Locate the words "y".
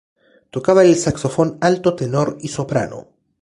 2.41-2.47